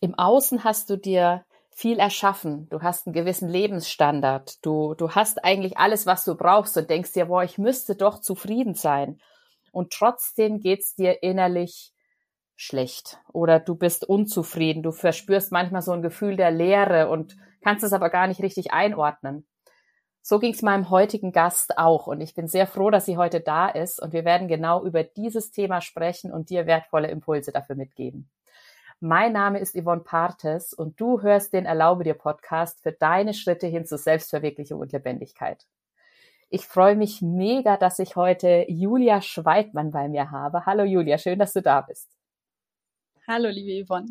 [0.00, 2.68] im Außen hast du dir viel erschaffen.
[2.70, 4.64] Du hast einen gewissen Lebensstandard.
[4.64, 8.20] Du, du hast eigentlich alles, was du brauchst und denkst dir, boah, ich müsste doch
[8.20, 9.20] zufrieden sein.
[9.72, 11.92] Und trotzdem geht's dir innerlich
[12.56, 14.82] schlecht oder du bist unzufrieden.
[14.82, 18.72] Du verspürst manchmal so ein Gefühl der Leere und kannst es aber gar nicht richtig
[18.72, 19.46] einordnen.
[20.22, 23.40] So ging es meinem heutigen Gast auch und ich bin sehr froh, dass sie heute
[23.40, 27.76] da ist und wir werden genau über dieses Thema sprechen und dir wertvolle Impulse dafür
[27.76, 28.30] mitgeben.
[29.00, 33.66] Mein Name ist Yvonne Partes und du hörst den Erlaube dir Podcast für deine Schritte
[33.66, 35.64] hin zur Selbstverwirklichung und Lebendigkeit.
[36.48, 40.66] Ich freue mich mega, dass ich heute Julia Schweidmann bei mir habe.
[40.66, 42.10] Hallo Julia, schön, dass du da bist.
[43.26, 44.10] Hallo, liebe Yvonne.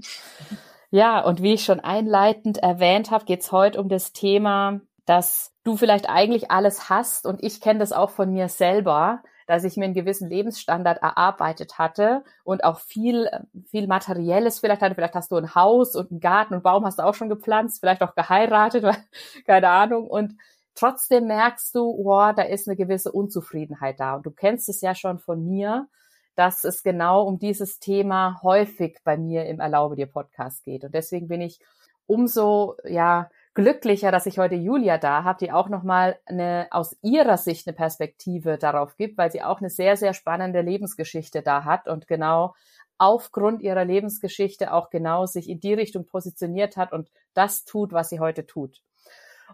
[0.91, 5.53] Ja, und wie ich schon einleitend erwähnt habe, geht es heute um das Thema dass
[5.63, 9.77] du vielleicht eigentlich alles hast und ich kenne das auch von mir selber, dass ich
[9.77, 13.29] mir einen gewissen Lebensstandard erarbeitet hatte und auch viel,
[13.69, 14.95] viel Materielles vielleicht hatte.
[14.95, 17.79] Vielleicht hast du ein Haus und einen Garten und Baum hast du auch schon gepflanzt,
[17.79, 18.85] vielleicht auch geheiratet,
[19.45, 20.07] keine Ahnung.
[20.07, 20.37] Und
[20.73, 24.15] trotzdem merkst du, wow, da ist eine gewisse Unzufriedenheit da.
[24.15, 25.87] Und du kennst es ja schon von mir,
[26.35, 30.83] dass es genau um dieses Thema häufig bei mir im Erlaube dir Podcast geht.
[30.83, 31.59] Und deswegen bin ich
[32.07, 37.37] umso, ja, glücklicher, dass ich heute Julia da habe, die auch nochmal eine, aus ihrer
[37.37, 41.87] Sicht eine Perspektive darauf gibt, weil sie auch eine sehr, sehr spannende Lebensgeschichte da hat
[41.87, 42.53] und genau
[42.97, 48.09] aufgrund ihrer Lebensgeschichte auch genau sich in die Richtung positioniert hat und das tut, was
[48.09, 48.81] sie heute tut.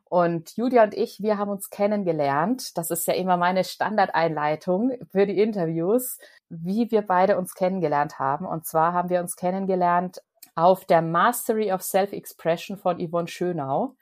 [0.06, 2.78] Und Julia und ich, wir haben uns kennengelernt.
[2.78, 6.18] Das ist ja immer meine Standardeinleitung für die Interviews,
[6.50, 8.46] wie wir beide uns kennengelernt haben.
[8.46, 10.22] Und zwar haben wir uns kennengelernt
[10.56, 13.96] auf der Mastery of Self-Expression von Yvonne Schönau.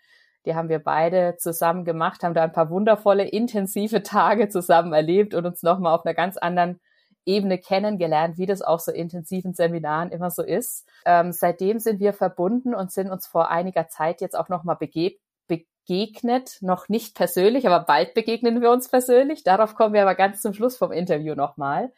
[0.45, 5.33] Die haben wir beide zusammen gemacht, haben da ein paar wundervolle, intensive Tage zusammen erlebt
[5.33, 6.80] und uns nochmal auf einer ganz anderen
[7.25, 10.88] Ebene kennengelernt, wie das auch so intensiven Seminaren immer so ist.
[11.05, 16.58] Ähm, seitdem sind wir verbunden und sind uns vor einiger Zeit jetzt auch nochmal begegnet,
[16.61, 19.43] noch nicht persönlich, aber bald begegnen wir uns persönlich.
[19.43, 21.92] Darauf kommen wir aber ganz zum Schluss vom Interview nochmal.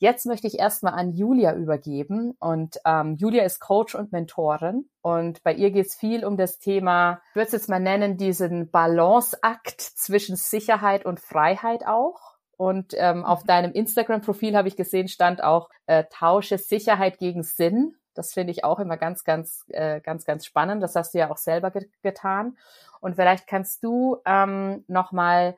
[0.00, 2.34] Jetzt möchte ich erstmal an Julia übergeben.
[2.40, 4.88] Und ähm, Julia ist Coach und Mentorin.
[5.02, 8.16] Und bei ihr geht es viel um das Thema, ich würde es jetzt mal nennen,
[8.16, 12.18] diesen Balanceakt zwischen Sicherheit und Freiheit auch.
[12.56, 13.48] Und ähm, auf mhm.
[13.48, 17.94] deinem Instagram-Profil habe ich gesehen, stand auch äh, Tausche Sicherheit gegen Sinn.
[18.14, 20.82] Das finde ich auch immer ganz, ganz, äh, ganz, ganz spannend.
[20.82, 22.56] Das hast du ja auch selber ge getan.
[23.00, 25.56] Und vielleicht kannst du ähm, nochmal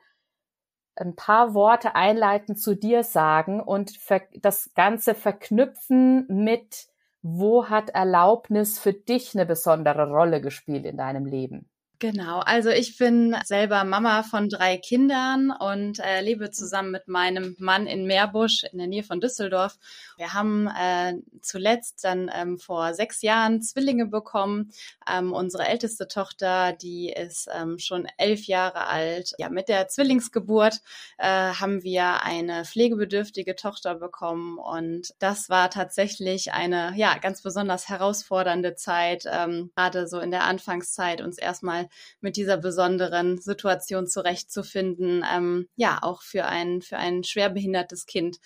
[0.95, 3.99] ein paar Worte einleitend zu dir sagen und
[4.41, 6.87] das Ganze verknüpfen mit,
[7.21, 11.69] wo hat Erlaubnis für dich eine besondere Rolle gespielt in deinem Leben?
[12.03, 17.55] Genau, also ich bin selber Mama von drei Kindern und äh, lebe zusammen mit meinem
[17.59, 19.77] Mann in Meerbusch in der Nähe von Düsseldorf.
[20.17, 24.73] Wir haben äh, zuletzt dann ähm, vor sechs Jahren Zwillinge bekommen.
[25.09, 29.31] Ähm, unsere älteste Tochter, die ist ähm, schon elf Jahre alt.
[29.37, 30.81] Ja, mit der Zwillingsgeburt
[31.19, 37.87] äh, haben wir eine pflegebedürftige Tochter bekommen und das war tatsächlich eine ja ganz besonders
[37.87, 41.87] herausfordernde Zeit, ähm, gerade so in der Anfangszeit uns erstmal
[42.21, 48.37] mit dieser besonderen Situation zurechtzufinden, ähm, ja, auch für ein, für ein schwerbehindertes Kind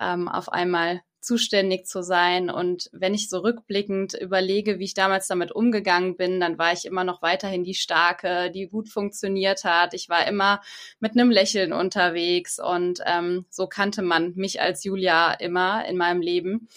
[0.00, 2.50] ähm, auf einmal zuständig zu sein.
[2.50, 6.84] Und wenn ich so rückblickend überlege, wie ich damals damit umgegangen bin, dann war ich
[6.84, 9.94] immer noch weiterhin die Starke, die gut funktioniert hat.
[9.94, 10.60] Ich war immer
[11.00, 16.20] mit einem Lächeln unterwegs und ähm, so kannte man mich als Julia immer in meinem
[16.20, 16.68] Leben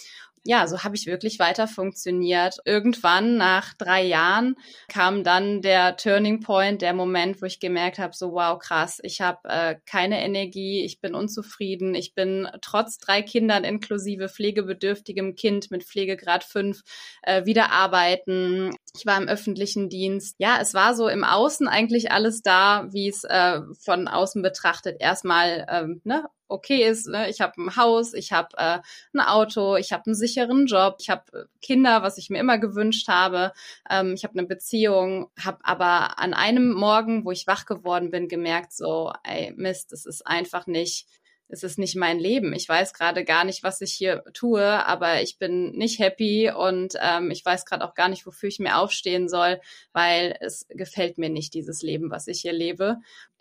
[0.48, 2.60] ja, so habe ich wirklich weiter funktioniert.
[2.64, 4.56] Irgendwann nach drei Jahren
[4.88, 9.20] kam dann der Turning Point, der Moment, wo ich gemerkt habe, so wow, krass, ich
[9.20, 15.70] habe äh, keine Energie, ich bin unzufrieden, ich bin trotz drei Kindern inklusive pflegebedürftigem Kind
[15.70, 16.82] mit Pflegegrad 5
[17.24, 18.74] äh, wieder arbeiten.
[18.96, 20.38] Ich war im öffentlichen Dienst.
[20.40, 24.96] Ja, es war so im Außen eigentlich alles da, wie es äh, von außen betrachtet
[25.02, 27.08] erstmal ähm, ne, okay ist.
[27.08, 27.30] Ne?
[27.30, 28.80] Ich habe ein Haus, ich habe äh,
[29.14, 32.58] ein Auto, ich habe einen sicheren Job, ich habe äh, Kinder, was ich mir immer
[32.58, 33.54] gewünscht habe.
[33.90, 38.28] Ähm, ich habe eine Beziehung, habe aber an einem Morgen, wo ich wach geworden bin,
[38.28, 41.08] gemerkt, so, ey, Mist, es ist einfach nicht
[41.50, 42.54] es ist nicht mein Leben.
[42.54, 46.96] Ich weiß gerade gar nicht, was ich hier tue, aber ich bin nicht happy und
[47.02, 49.62] ähm, ich weiß gerade auch gar nicht, wofür ich mir aufstehen soll,
[49.94, 52.98] weil es gefällt mir nicht, dieses Leben, was ich hier lebe.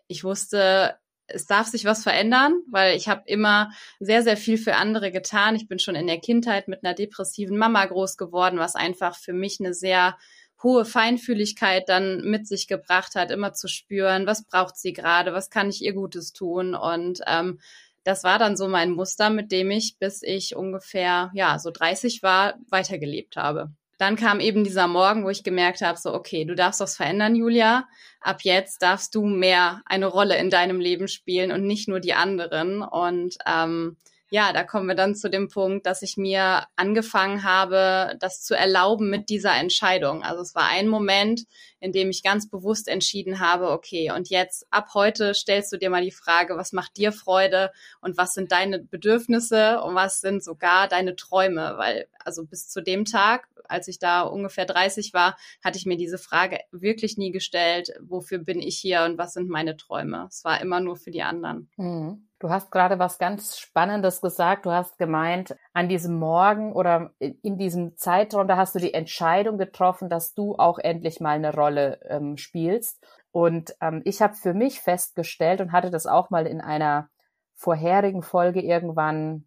[0.07, 0.97] Ich wusste,
[1.29, 3.71] es darf sich was verändern, weil ich habe immer
[4.01, 5.57] sehr, sehr viel für andere getan.
[5.57, 9.33] Ich bin schon in der Kindheit mit einer depressiven Mama groß geworden, was einfach für
[9.33, 10.17] mich eine sehr
[10.63, 15.51] hohe Feinfühligkeit dann mit sich gebracht hat, immer zu spüren, was braucht sie gerade, was
[15.51, 16.75] kann ich ihr Gutes tun.
[16.75, 17.61] Und ähm,
[18.05, 22.23] das war dann so mein Muster, mit dem ich, bis ich ungefähr ja so 30
[22.23, 23.71] war, weitergelebt habe.
[23.99, 27.35] Dann kam eben dieser Morgen, wo ich gemerkt habe, so, okay, du darfst was verändern,
[27.35, 27.89] Julia.
[28.21, 32.15] Ab jetzt darfst du mehr eine Rolle in deinem Leben spielen und nicht nur die
[32.15, 32.83] anderen.
[32.83, 33.97] Und ähm,
[34.29, 38.57] ja, da kommen wir dann zu dem Punkt, dass ich mir angefangen habe, das zu
[38.57, 40.25] erlauben mit dieser Entscheidung.
[40.25, 41.45] Also es war ein Moment,
[41.79, 45.91] in dem ich ganz bewusst entschieden habe, okay, und jetzt ab heute stellst du dir
[45.91, 47.71] mal die Frage, was macht dir Freude
[48.01, 51.75] und was sind deine Bedürfnisse und was sind sogar deine Träume?
[51.77, 55.97] Weil also bis zu dem Tag, als ich da ungefähr 30 war, hatte ich mir
[55.97, 60.27] diese Frage wirklich nie gestellt, wofür bin ich hier und was sind meine Träume?
[60.29, 61.71] Es war immer nur für die anderen.
[61.77, 62.27] Mhm.
[62.39, 64.67] Du hast gerade was ganz Spannendes gesagt.
[64.67, 69.57] Du hast gemeint, an diesem Morgen oder in diesem Zeitraum, da hast du die Entscheidung
[69.57, 73.03] getroffen, dass du auch endlich mal eine Rolle ähm, spielst.
[73.33, 77.09] Und ähm, ich habe für mich festgestellt und hatte das auch mal in einer
[77.55, 79.47] vorherigen Folge irgendwann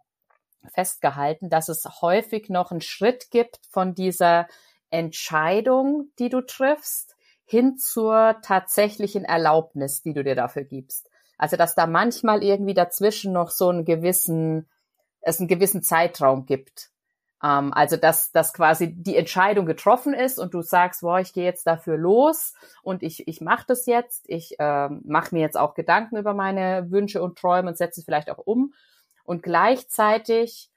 [0.73, 4.47] festgehalten, dass es häufig noch einen Schritt gibt von dieser
[4.89, 7.15] Entscheidung, die du triffst,
[7.45, 11.09] hin zur tatsächlichen Erlaubnis, die du dir dafür gibst.
[11.39, 14.69] Also dass da manchmal irgendwie dazwischen noch so einen gewissen,
[15.21, 16.91] es einen gewissen Zeitraum gibt.
[17.41, 21.45] Ähm, also dass, dass quasi die Entscheidung getroffen ist und du sagst, boah, ich gehe
[21.45, 22.53] jetzt dafür los
[22.83, 26.91] und ich, ich mache das jetzt, ich ähm, mache mir jetzt auch Gedanken über meine
[26.91, 28.73] Wünsche und Träume und setze vielleicht auch um.
[29.23, 30.69] Und gleichzeitig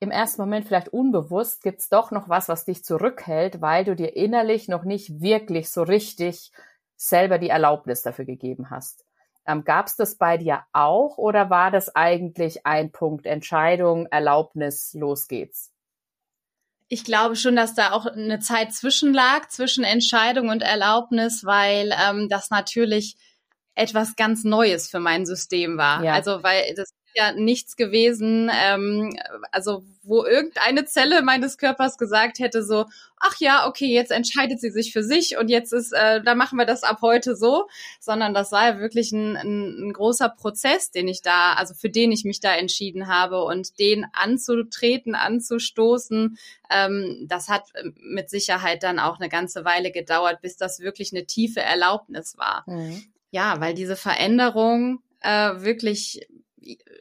[0.00, 4.16] im ersten Moment vielleicht unbewusst gibt's doch noch was, was dich zurückhält, weil du dir
[4.16, 6.50] innerlich noch nicht wirklich so richtig
[6.96, 9.04] selber die Erlaubnis dafür gegeben hast.
[9.48, 14.92] Ähm, Gab es das bei dir auch oder war das eigentlich ein Punkt Entscheidung, Erlaubnis,
[14.92, 15.72] los geht's?
[16.88, 22.28] Ich glaube schon, dass da auch eine Zeit zwischenlag, zwischen Entscheidung und Erlaubnis, weil ähm,
[22.28, 23.16] das natürlich
[23.74, 26.04] etwas ganz Neues für mein System war.
[26.04, 26.12] Ja.
[26.12, 29.16] Also weil das ja nichts gewesen, ähm,
[29.50, 32.86] also wo irgendeine Zelle meines Körpers gesagt hätte so,
[33.18, 36.58] ach ja, okay, jetzt entscheidet sie sich für sich und jetzt ist, äh, da machen
[36.58, 37.68] wir das ab heute so,
[38.00, 41.90] sondern das war ja wirklich ein, ein, ein großer Prozess, den ich da, also für
[41.90, 46.38] den ich mich da entschieden habe und den anzutreten, anzustoßen,
[46.70, 47.64] ähm, das hat
[48.00, 52.64] mit Sicherheit dann auch eine ganze Weile gedauert, bis das wirklich eine tiefe Erlaubnis war.
[52.66, 53.04] Mhm.
[53.30, 56.26] Ja, weil diese Veränderung äh, wirklich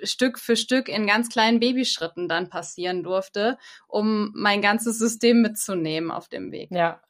[0.04, 3.58] Stück für Stück in ganz kleinen Babyschritten dann passieren durfte,
[3.88, 6.72] um mein ganzes System mitzunehmen auf dem Weg.
[6.72, 7.02] Ja.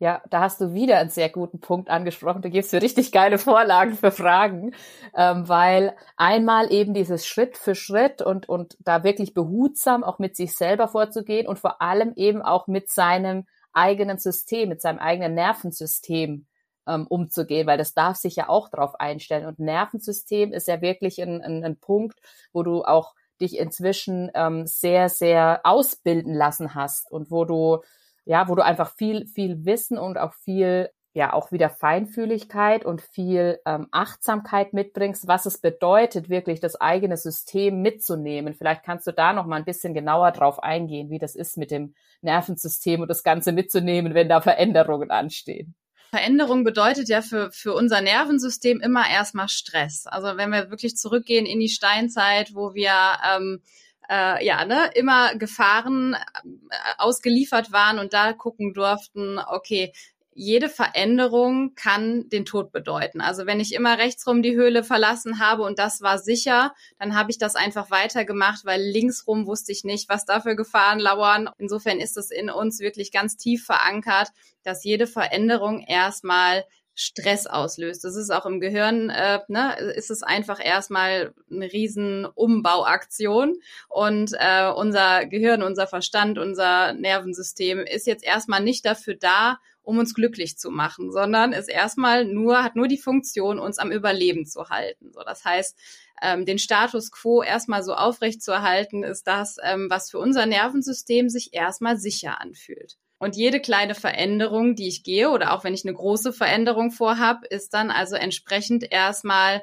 [0.00, 2.40] Ja, da hast du wieder einen sehr guten Punkt angesprochen.
[2.40, 4.72] Du gibst mir richtig geile Vorlagen für Fragen,
[5.16, 10.36] ähm, weil einmal eben dieses Schritt für Schritt und, und da wirklich behutsam auch mit
[10.36, 15.34] sich selber vorzugehen und vor allem eben auch mit seinem eigenen System, mit seinem eigenen
[15.34, 16.46] Nervensystem
[16.88, 19.46] ähm, umzugehen, weil das darf sich ja auch darauf einstellen.
[19.46, 22.18] Und Nervensystem ist ja wirklich ein, ein, ein Punkt,
[22.52, 27.78] wo du auch dich inzwischen ähm, sehr, sehr ausbilden lassen hast und wo du,
[28.24, 33.00] ja, wo du einfach viel, viel Wissen und auch viel, ja, auch wieder Feinfühligkeit und
[33.00, 38.54] viel ähm, Achtsamkeit mitbringst, was es bedeutet, wirklich das eigene System mitzunehmen.
[38.54, 41.70] Vielleicht kannst du da noch mal ein bisschen genauer drauf eingehen, wie das ist mit
[41.70, 45.74] dem Nervensystem und das Ganze mitzunehmen, wenn da Veränderungen anstehen.
[46.10, 50.06] Veränderung bedeutet ja für, für unser Nervensystem immer erstmal Stress.
[50.06, 52.92] Also wenn wir wirklich zurückgehen in die Steinzeit, wo wir
[53.30, 53.60] ähm,
[54.08, 59.92] äh, ja, ne, immer Gefahren äh, ausgeliefert waren und da gucken durften, okay,
[60.38, 63.20] jede Veränderung kann den Tod bedeuten.
[63.20, 67.32] Also wenn ich immer rechtsrum die Höhle verlassen habe und das war sicher, dann habe
[67.32, 71.50] ich das einfach weitergemacht, weil linksrum wusste ich nicht, was da für Gefahren lauern.
[71.58, 74.28] Insofern ist es in uns wirklich ganz tief verankert,
[74.62, 76.64] dass jede Veränderung erstmal
[77.00, 78.02] Stress auslöst.
[78.02, 83.54] Das ist auch im Gehirn, äh, ne, ist es einfach erstmal eine riesen Umbauaktion
[83.88, 89.98] und äh, unser Gehirn, unser Verstand, unser Nervensystem ist jetzt erstmal nicht dafür da, um
[89.98, 94.44] uns glücklich zu machen, sondern ist erstmal nur, hat nur die Funktion, uns am Überleben
[94.44, 95.12] zu halten.
[95.12, 95.78] So, das heißt,
[96.20, 100.46] ähm, den Status quo erstmal so aufrecht zu erhalten, ist das, ähm, was für unser
[100.46, 102.98] Nervensystem sich erstmal sicher anfühlt.
[103.18, 107.44] Und jede kleine Veränderung, die ich gehe, oder auch wenn ich eine große Veränderung vorhab,
[107.44, 109.62] ist dann also entsprechend erstmal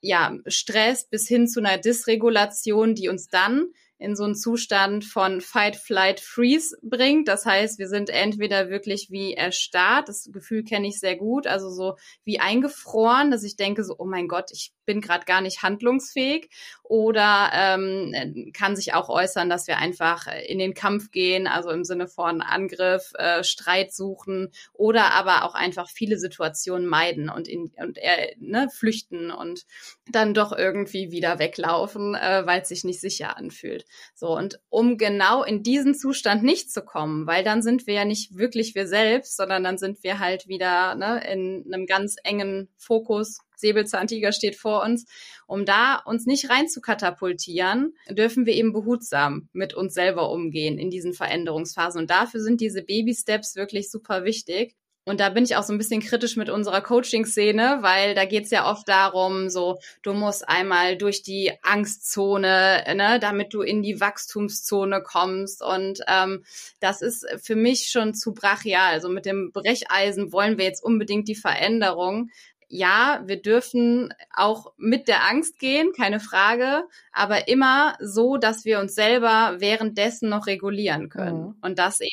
[0.00, 3.68] ja, Stress bis hin zu einer Dysregulation, die uns dann
[3.98, 7.28] in so einen Zustand von Fight, Flight, Freeze bringt.
[7.28, 11.70] Das heißt, wir sind entweder wirklich wie erstarrt, das Gefühl kenne ich sehr gut, also
[11.70, 11.94] so
[12.24, 16.50] wie eingefroren, dass ich denke so, oh mein Gott, ich bin gerade gar nicht handlungsfähig
[16.82, 21.84] oder ähm, kann sich auch äußern, dass wir einfach in den Kampf gehen, also im
[21.84, 27.72] Sinne von Angriff, äh, Streit suchen oder aber auch einfach viele Situationen meiden und, in,
[27.78, 29.64] und äh, ne, flüchten und
[30.10, 33.84] dann doch irgendwie wieder weglaufen, äh, weil es sich nicht sicher anfühlt.
[34.14, 38.04] So und um genau in diesen Zustand nicht zu kommen, weil dann sind wir ja
[38.04, 42.68] nicht wirklich wir selbst, sondern dann sind wir halt wieder ne, in einem ganz engen
[42.76, 45.06] Fokus Säbelzahntiger steht vor uns.
[45.46, 50.78] Um da uns nicht rein zu katapultieren, dürfen wir eben behutsam mit uns selber umgehen
[50.78, 52.02] in diesen Veränderungsphasen.
[52.02, 54.76] Und dafür sind diese Baby-Steps wirklich super wichtig.
[55.04, 58.52] Und da bin ich auch so ein bisschen kritisch mit unserer Coaching-Szene, weil da geht's
[58.52, 64.00] ja oft darum, so, du musst einmal durch die Angstzone, ne, damit du in die
[64.00, 65.60] Wachstumszone kommst.
[65.60, 66.44] Und ähm,
[66.78, 68.92] das ist für mich schon zu brachial.
[68.92, 72.30] Also mit dem Brecheisen wollen wir jetzt unbedingt die Veränderung
[72.74, 78.80] ja, wir dürfen auch mit der Angst gehen, keine Frage, aber immer so, dass wir
[78.80, 81.48] uns selber währenddessen noch regulieren können.
[81.48, 81.56] Mhm.
[81.60, 82.10] Und das eben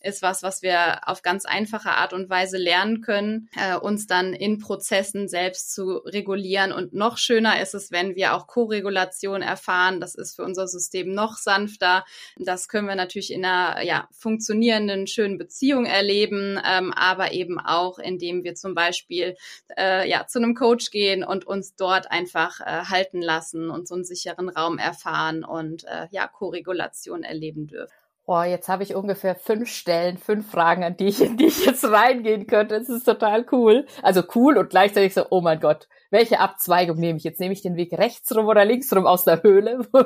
[0.00, 4.32] ist was, was wir auf ganz einfache Art und Weise lernen können, äh, uns dann
[4.32, 6.72] in Prozessen selbst zu regulieren.
[6.72, 10.00] Und noch schöner ist es, wenn wir auch Koregulation erfahren.
[10.00, 12.04] Das ist für unser System noch sanfter.
[12.36, 17.98] Das können wir natürlich in einer ja, funktionierenden, schönen Beziehung erleben, ähm, aber eben auch,
[17.98, 19.36] indem wir zum Beispiel
[19.76, 23.94] äh, ja, zu einem Coach gehen und uns dort einfach äh, halten lassen und so
[23.94, 27.99] einen sicheren Raum erfahren und äh, ja, Koregulation erleben dürfen.
[28.26, 31.64] Boah, jetzt habe ich ungefähr fünf Stellen, fünf Fragen, an die ich, in die ich
[31.66, 32.78] jetzt reingehen könnte.
[32.78, 33.86] Das ist total cool.
[34.02, 37.40] Also cool und gleichzeitig so, oh mein Gott, welche Abzweigung nehme ich jetzt?
[37.40, 40.04] Nehme ich den Weg rechts rum oder links rum aus der Höhle, wo,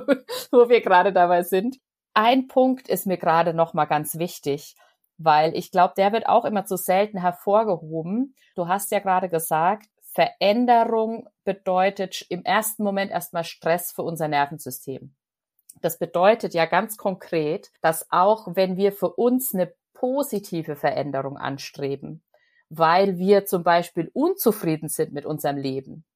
[0.50, 1.76] wo wir gerade dabei sind?
[2.14, 4.76] Ein Punkt ist mir gerade nochmal ganz wichtig,
[5.18, 8.36] weil ich glaube, der wird auch immer zu selten hervorgehoben.
[8.54, 15.14] Du hast ja gerade gesagt, Veränderung bedeutet im ersten Moment erstmal Stress für unser Nervensystem.
[15.84, 22.22] Das bedeutet ja ganz konkret, dass auch wenn wir für uns eine positive Veränderung anstreben,
[22.70, 26.06] weil wir zum Beispiel unzufrieden sind mit unserem Leben,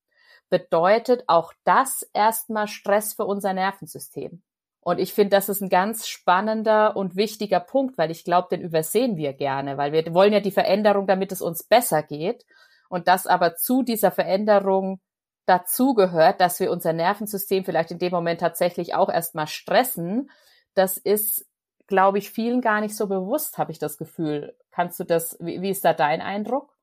[0.48, 4.40] bedeutet auch das erstmal Stress für unser Nervensystem.
[4.80, 8.62] Und ich finde, das ist ein ganz spannender und wichtiger Punkt, weil ich glaube, den
[8.62, 12.46] übersehen wir gerne, weil wir wollen ja die Veränderung, damit es uns besser geht.
[12.88, 15.00] Und das aber zu dieser Veränderung
[15.48, 20.30] dazugehört, dass wir unser Nervensystem vielleicht in dem Moment tatsächlich auch erstmal stressen,
[20.74, 21.46] das ist,
[21.86, 24.56] glaube ich, vielen gar nicht so bewusst, habe ich das Gefühl.
[24.70, 26.76] Kannst du das, wie, wie ist da dein Eindruck?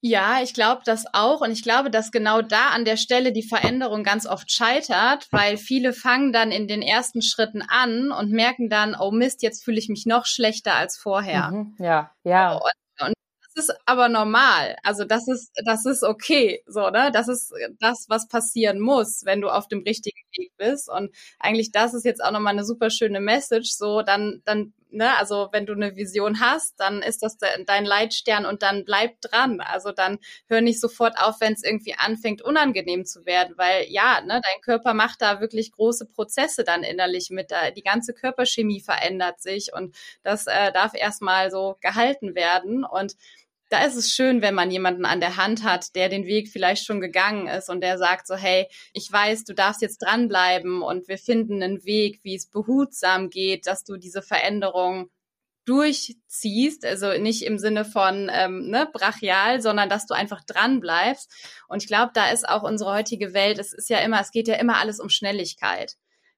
[0.00, 1.40] Ja, ich glaube das auch.
[1.40, 5.56] Und ich glaube, dass genau da an der Stelle die Veränderung ganz oft scheitert, weil
[5.56, 9.78] viele fangen dann in den ersten Schritten an und merken dann, oh Mist, jetzt fühle
[9.78, 11.50] ich mich noch schlechter als vorher.
[11.50, 12.54] Mhm, ja, ja.
[12.54, 12.70] Und
[13.56, 14.76] ist aber normal.
[14.82, 16.62] Also das ist, das ist okay.
[16.66, 17.10] So, ne?
[17.12, 20.88] Das ist das, was passieren muss, wenn du auf dem richtigen Weg bist.
[20.90, 23.70] Und eigentlich das ist jetzt auch nochmal eine super schöne Message.
[23.72, 28.46] So, dann, dann, ne, also wenn du eine Vision hast, dann ist das dein Leitstern
[28.46, 29.60] und dann bleib dran.
[29.60, 34.20] Also dann hör nicht sofort auf, wenn es irgendwie anfängt, unangenehm zu werden, weil ja,
[34.20, 37.50] ne, dein Körper macht da wirklich große Prozesse dann innerlich mit.
[37.50, 42.84] Da, die ganze Körperchemie verändert sich und das äh, darf erstmal so gehalten werden.
[42.84, 43.14] Und
[43.68, 46.84] da ist es schön, wenn man jemanden an der Hand hat, der den Weg vielleicht
[46.84, 51.08] schon gegangen ist und der sagt so, hey, ich weiß, du darfst jetzt dranbleiben und
[51.08, 55.10] wir finden einen Weg, wie es behutsam geht, dass du diese Veränderung
[55.66, 61.32] durchziehst, also nicht im Sinne von ähm, ne, brachial, sondern dass du einfach dran bleibst.
[61.66, 64.46] Und ich glaube, da ist auch unsere heutige Welt, es ist ja immer, es geht
[64.46, 65.96] ja immer alles um Schnelligkeit.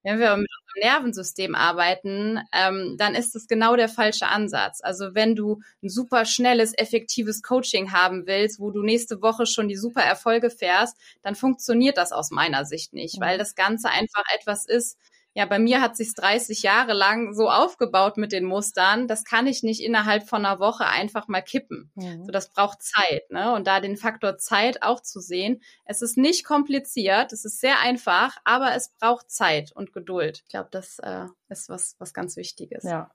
[0.09, 4.81] Wenn wir mit unserem Nervensystem arbeiten, ähm, dann ist es genau der falsche Ansatz.
[4.83, 9.69] Also wenn du ein super schnelles, effektives Coaching haben willst, wo du nächste Woche schon
[9.69, 14.25] die super Erfolge fährst, dann funktioniert das aus meiner Sicht nicht, weil das Ganze einfach
[14.35, 14.97] etwas ist,
[15.39, 19.07] ja, bei mir hat sich 30 Jahre lang so aufgebaut mit den Mustern.
[19.07, 21.93] Das kann ich nicht innerhalb von einer Woche einfach mal kippen.
[21.95, 22.25] Mhm.
[22.25, 23.55] So, das braucht Zeit, ne?
[23.55, 25.63] Und da den Faktor Zeit auch zu sehen.
[25.85, 30.41] Es ist nicht kompliziert, es ist sehr einfach, aber es braucht Zeit und Geduld.
[30.43, 32.83] Ich glaube, das äh, ist was, was ganz Wichtiges.
[32.83, 33.13] Ja.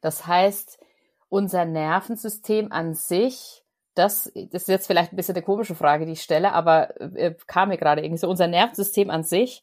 [0.00, 0.80] Das heißt,
[1.28, 3.62] unser Nervensystem an sich
[3.94, 7.36] das, das ist jetzt vielleicht ein bisschen eine komische Frage, die ich stelle, aber äh,
[7.46, 9.62] kam mir gerade irgendwie so, unser Nervensystem an sich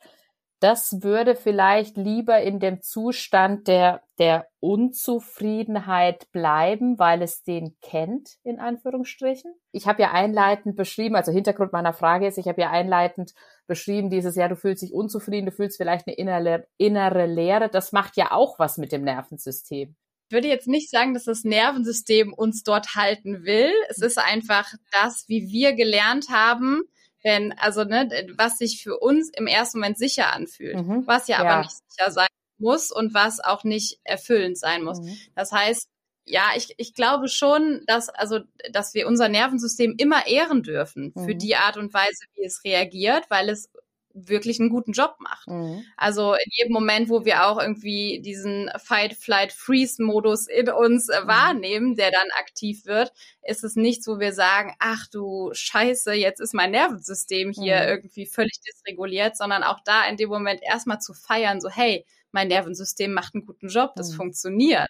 [0.61, 8.37] das würde vielleicht lieber in dem Zustand der, der Unzufriedenheit bleiben, weil es den kennt,
[8.43, 9.51] in Anführungsstrichen.
[9.71, 13.33] Ich habe ja einleitend beschrieben, also Hintergrund meiner Frage ist, ich habe ja einleitend
[13.65, 17.67] beschrieben, dieses Jahr, du fühlst dich unzufrieden, du fühlst vielleicht eine innere, innere Leere.
[17.67, 19.95] Das macht ja auch was mit dem Nervensystem.
[20.29, 23.71] Ich würde jetzt nicht sagen, dass das Nervensystem uns dort halten will.
[23.89, 26.83] Es ist einfach das, wie wir gelernt haben,
[27.23, 31.03] wenn, also ne, was sich für uns im ersten Moment sicher anfühlt, mhm.
[31.05, 34.99] was ja, ja, aber nicht sicher sein muss und was auch nicht erfüllend sein muss.
[34.99, 35.17] Mhm.
[35.35, 35.87] Das heißt,
[36.25, 38.39] ja, ich, ich glaube schon, dass, also,
[38.71, 41.39] dass wir unser Nervensystem immer ehren dürfen für mhm.
[41.39, 43.69] die Art und Weise, wie es reagiert, weil es
[44.13, 45.47] wirklich einen guten Job macht.
[45.47, 45.83] Mhm.
[45.97, 51.21] Also in jedem Moment, wo wir auch irgendwie diesen Fight, Flight, Freeze-Modus in uns äh,
[51.21, 51.27] mhm.
[51.27, 53.11] wahrnehmen, der dann aktiv wird,
[53.43, 57.87] ist es nichts, wo wir sagen, ach du Scheiße, jetzt ist mein Nervensystem hier mhm.
[57.87, 62.47] irgendwie völlig dysreguliert, sondern auch da in dem Moment erstmal zu feiern, so hey, mein
[62.47, 64.15] Nervensystem macht einen guten Job, das mhm.
[64.15, 64.89] funktioniert.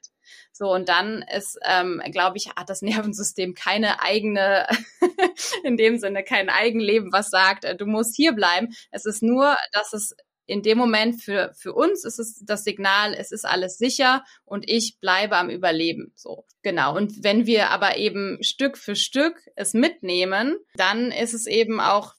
[0.51, 4.67] So, und dann ist, ähm, glaube ich, hat das Nervensystem keine eigene,
[5.63, 8.69] in dem Sinne kein Eigenleben, was sagt, äh, du musst hier bleiben.
[8.91, 10.15] Es ist nur, dass es
[10.51, 14.69] in dem Moment für, für uns ist es das Signal, es ist alles sicher und
[14.69, 16.11] ich bleibe am Überleben.
[16.15, 16.95] So, genau.
[16.95, 22.15] Und wenn wir aber eben Stück für Stück es mitnehmen, dann ist es eben auch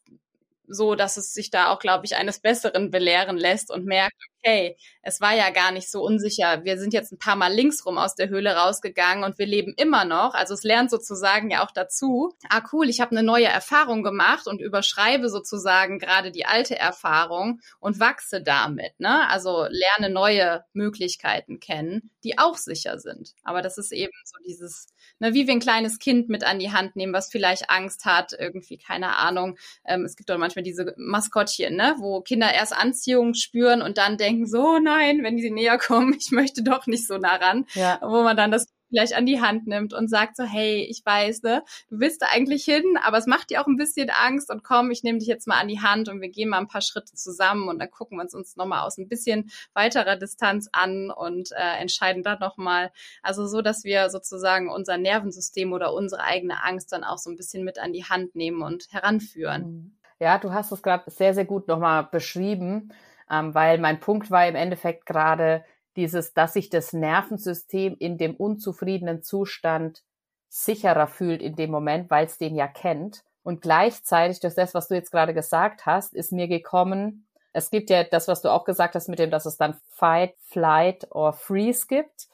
[0.66, 4.76] so, dass es sich da auch, glaube ich, eines Besseren belehren lässt und merkt, okay,
[5.02, 6.64] es war ja gar nicht so unsicher.
[6.64, 10.04] Wir sind jetzt ein paar Mal linksrum aus der Höhle rausgegangen und wir leben immer
[10.04, 10.34] noch.
[10.34, 12.34] Also es lernt sozusagen ja auch dazu.
[12.48, 17.60] Ah, cool, ich habe eine neue Erfahrung gemacht und überschreibe sozusagen gerade die alte Erfahrung
[17.80, 18.98] und wachse damit.
[18.98, 19.28] Ne?
[19.28, 23.34] Also lerne neue Möglichkeiten kennen, die auch sicher sind.
[23.42, 26.72] Aber das ist eben so dieses, ne, wie wir ein kleines Kind mit an die
[26.72, 29.58] Hand nehmen, was vielleicht Angst hat, irgendwie, keine Ahnung.
[29.84, 34.16] Ähm, es gibt doch manchmal diese Maskottchen, ne, wo Kinder erst Anziehung spüren und dann
[34.16, 37.66] denken, denken, so nein, wenn die näher kommen, ich möchte doch nicht so nah ran.
[37.74, 37.98] Ja.
[38.02, 41.42] Wo man dann das vielleicht an die Hand nimmt und sagt so, hey, ich weiß,
[41.44, 44.62] ne, du willst da eigentlich hin, aber es macht dir auch ein bisschen Angst und
[44.62, 46.82] komm, ich nehme dich jetzt mal an die Hand und wir gehen mal ein paar
[46.82, 51.10] Schritte zusammen und dann gucken wir uns uns nochmal aus ein bisschen weiterer Distanz an
[51.10, 56.62] und äh, entscheiden dann nochmal, also so, dass wir sozusagen unser Nervensystem oder unsere eigene
[56.62, 59.98] Angst dann auch so ein bisschen mit an die Hand nehmen und heranführen.
[60.20, 62.92] Ja, du hast es gerade sehr, sehr gut nochmal beschrieben
[63.32, 65.64] ähm, weil mein Punkt war im Endeffekt gerade
[65.96, 70.02] dieses, dass sich das Nervensystem in dem unzufriedenen Zustand
[70.48, 73.24] sicherer fühlt in dem Moment, weil es den ja kennt.
[73.42, 77.90] Und gleichzeitig, durch das, was du jetzt gerade gesagt hast, ist mir gekommen, es gibt
[77.90, 81.32] ja das, was du auch gesagt hast, mit dem, dass es dann Fight, Flight or
[81.32, 82.28] Freeze gibt.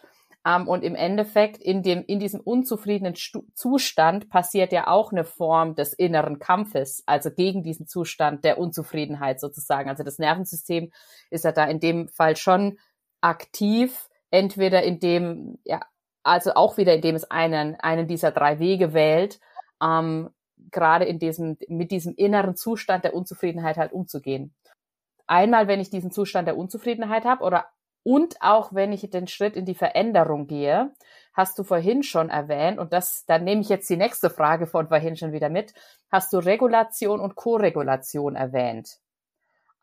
[0.46, 5.24] Ähm, und im Endeffekt in dem, in diesem unzufriedenen Stu Zustand passiert ja auch eine
[5.24, 9.88] Form des inneren Kampfes, also gegen diesen Zustand der Unzufriedenheit sozusagen.
[9.88, 10.92] Also das Nervensystem
[11.30, 12.78] ist ja da in dem Fall schon
[13.20, 15.80] aktiv, entweder in dem, ja,
[16.22, 19.40] also auch wieder indem es einen, einen dieser drei Wege wählt,
[19.82, 20.30] ähm,
[20.70, 24.54] gerade in diesem, mit diesem inneren Zustand der Unzufriedenheit halt umzugehen.
[25.26, 27.66] Einmal, wenn ich diesen Zustand der Unzufriedenheit habe oder
[28.08, 30.94] und auch wenn ich den Schritt in die Veränderung gehe,
[31.34, 34.88] hast du vorhin schon erwähnt, und das, dann nehme ich jetzt die nächste Frage von
[34.88, 35.74] vorhin schon wieder mit,
[36.10, 38.98] hast du Regulation und Koregulation erwähnt.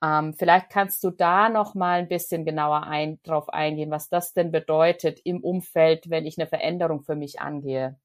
[0.04, 4.34] Ähm, vielleicht kannst du da noch mal ein bisschen genauer ein, drauf eingehen, was das
[4.34, 7.96] denn bedeutet im Umfeld, wenn ich eine Veränderung für mich angehe.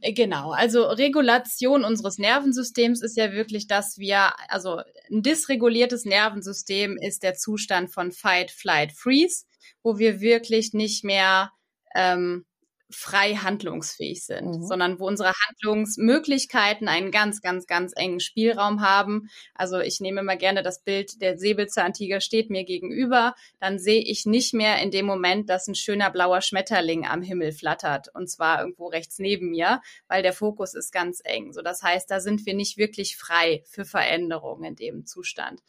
[0.00, 4.80] Äh, genau, also Regulation unseres Nervensystems ist ja wirklich, dass wir, also
[5.10, 9.44] ein dysreguliertes Nervensystem ist der Zustand von Fight, Flight, Freeze,
[9.82, 11.50] wo wir wirklich nicht mehr
[11.94, 12.44] ähm,
[12.90, 14.62] frei handlungsfähig sind, mhm.
[14.62, 19.28] sondern wo unsere Handlungsmöglichkeiten einen ganz, ganz, ganz engen Spielraum haben.
[19.54, 24.24] Also ich nehme immer gerne das Bild, der Säbelzahntiger steht mir gegenüber, dann sehe ich
[24.24, 28.60] nicht mehr in dem Moment, dass ein schöner blauer Schmetterling am Himmel flattert und zwar
[28.60, 31.52] irgendwo rechts neben mir, weil der Fokus ist ganz eng.
[31.52, 35.60] So, das heißt, da sind wir nicht wirklich frei für Veränderungen in dem Zustand.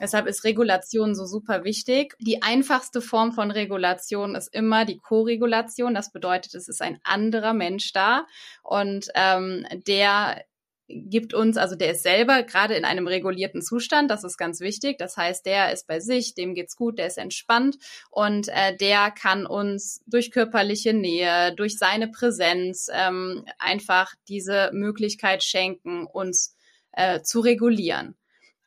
[0.00, 2.14] Deshalb ist Regulation so super wichtig.
[2.20, 5.94] Die einfachste Form von Regulation ist immer die Koregulation.
[5.94, 8.26] Das bedeutet, es ist ein anderer Mensch da
[8.62, 10.44] und ähm, der
[10.90, 14.98] gibt uns, also der ist selber gerade in einem regulierten Zustand, das ist ganz wichtig.
[14.98, 17.76] Das heißt, der ist bei sich, dem geht's gut, der ist entspannt
[18.10, 25.44] und äh, der kann uns durch körperliche Nähe, durch seine Präsenz ähm, einfach diese Möglichkeit
[25.44, 26.56] schenken, uns
[26.92, 28.16] äh, zu regulieren.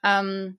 [0.03, 0.57] Ähm,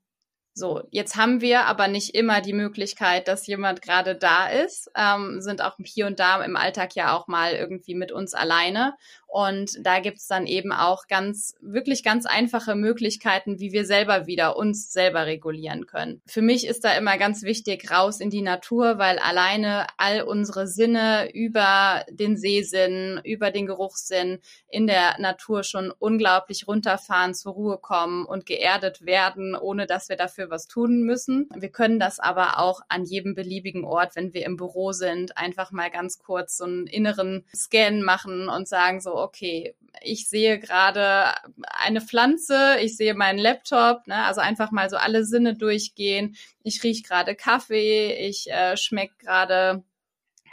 [0.56, 5.40] so, jetzt haben wir aber nicht immer die Möglichkeit, dass jemand gerade da ist, ähm,
[5.40, 8.94] sind auch hier und da im Alltag ja auch mal irgendwie mit uns alleine.
[9.26, 14.56] Und da gibt's dann eben auch ganz, wirklich ganz einfache Möglichkeiten, wie wir selber wieder
[14.56, 16.22] uns selber regulieren können.
[16.24, 20.68] Für mich ist da immer ganz wichtig, raus in die Natur, weil alleine all unsere
[20.68, 24.38] Sinne über den Sehsinn, über den Geruchssinn
[24.68, 30.16] in der Natur schon unglaublich runterfahren, zur Ruhe kommen und geerdet werden, ohne dass wir
[30.16, 31.48] dafür was tun müssen.
[31.54, 35.72] Wir können das aber auch an jedem beliebigen Ort, wenn wir im Büro sind, einfach
[35.72, 41.34] mal ganz kurz so einen inneren Scan machen und sagen so, okay, ich sehe gerade
[41.62, 44.24] eine Pflanze, ich sehe meinen Laptop, ne?
[44.24, 46.36] also einfach mal so alle Sinne durchgehen.
[46.62, 49.84] Ich rieche gerade Kaffee, ich äh, schmecke gerade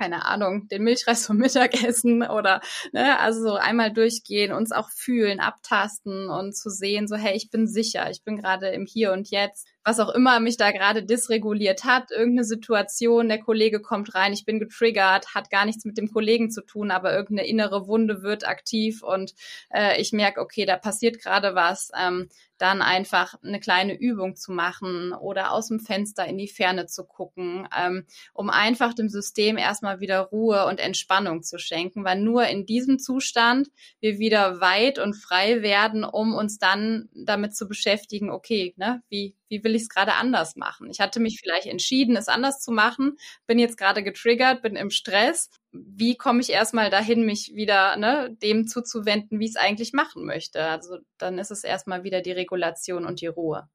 [0.02, 5.40] keine Ahnung, den Milchreis vom Mittagessen oder, ne, also so einmal durchgehen, uns auch fühlen,
[5.40, 9.30] abtasten und zu sehen, so, hey, ich bin sicher, ich bin gerade im Hier und
[9.30, 14.34] Jetzt was auch immer mich da gerade dysreguliert hat, irgendeine Situation, der Kollege kommt rein,
[14.34, 18.22] ich bin getriggert, hat gar nichts mit dem Kollegen zu tun, aber irgendeine innere Wunde
[18.22, 19.34] wird aktiv und
[19.74, 22.30] äh, ich merke, okay, da passiert gerade was, ähm,
[22.62, 27.06] dann einfach eine kleine Übung zu machen oder aus dem Fenster in die Ferne zu
[27.06, 32.46] gucken, ähm, um einfach dem System erstmal wieder Ruhe und Entspannung zu schenken, weil nur
[32.46, 38.30] in diesem Zustand wir wieder weit und frei werden, um uns dann damit zu beschäftigen,
[38.30, 40.90] okay, ne, wie, wie will ich es gerade anders machen?
[40.90, 44.90] Ich hatte mich vielleicht entschieden, es anders zu machen, bin jetzt gerade getriggert, bin im
[44.90, 45.50] Stress.
[45.72, 50.26] Wie komme ich erstmal dahin, mich wieder ne, dem zuzuwenden, wie ich es eigentlich machen
[50.26, 50.64] möchte?
[50.64, 53.70] Also dann ist es erstmal wieder die Regulation und die Ruhe.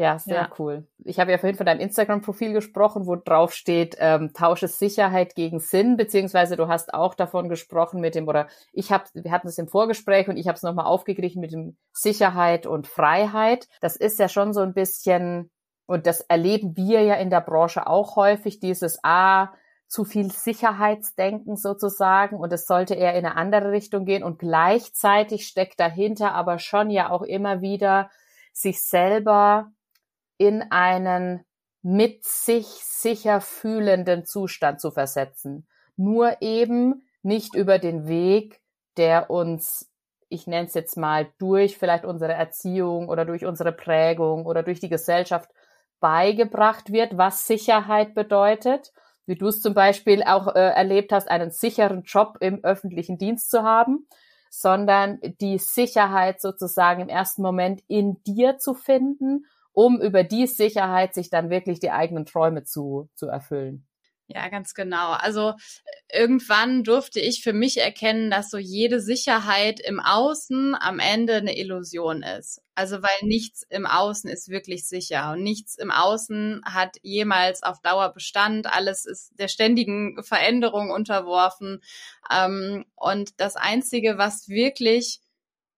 [0.00, 0.50] Ja, sehr ja.
[0.58, 0.86] cool.
[1.04, 5.60] Ich habe ja vorhin von deinem Instagram-Profil gesprochen, wo drauf steht, ähm, tausche Sicherheit gegen
[5.60, 9.58] Sinn, beziehungsweise du hast auch davon gesprochen mit dem, oder ich habe, wir hatten es
[9.58, 13.68] im Vorgespräch und ich habe es nochmal aufgegriffen mit dem Sicherheit und Freiheit.
[13.82, 15.50] Das ist ja schon so ein bisschen,
[15.84, 19.52] und das erleben wir ja in der Branche auch häufig, dieses A,
[19.86, 25.46] zu viel Sicherheitsdenken sozusagen und es sollte eher in eine andere Richtung gehen und gleichzeitig
[25.46, 28.08] steckt dahinter aber schon ja auch immer wieder
[28.52, 29.72] sich selber
[30.40, 31.44] in einen
[31.82, 35.66] mit sich sicher fühlenden Zustand zu versetzen.
[35.96, 38.62] Nur eben nicht über den Weg,
[38.96, 39.92] der uns,
[40.30, 44.80] ich nenne es jetzt mal, durch vielleicht unsere Erziehung oder durch unsere Prägung oder durch
[44.80, 45.50] die Gesellschaft
[46.00, 48.92] beigebracht wird, was Sicherheit bedeutet.
[49.26, 53.50] Wie du es zum Beispiel auch äh, erlebt hast, einen sicheren Job im öffentlichen Dienst
[53.50, 54.06] zu haben,
[54.48, 61.14] sondern die Sicherheit sozusagen im ersten Moment in dir zu finden um über die Sicherheit
[61.14, 63.86] sich dann wirklich die eigenen Träume zu, zu erfüllen.
[64.32, 65.10] Ja, ganz genau.
[65.10, 65.54] Also
[66.12, 71.58] irgendwann durfte ich für mich erkennen, dass so jede Sicherheit im Außen am Ende eine
[71.58, 72.62] Illusion ist.
[72.76, 77.80] Also weil nichts im Außen ist wirklich sicher und nichts im Außen hat jemals auf
[77.80, 78.72] Dauer Bestand.
[78.72, 81.80] Alles ist der ständigen Veränderung unterworfen.
[82.30, 85.20] Ähm, und das Einzige, was wirklich